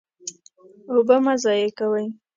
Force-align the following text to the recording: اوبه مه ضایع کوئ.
اوبه 0.91 1.17
مه 1.23 1.33
ضایع 1.43 1.69
کوئ. 1.77 2.05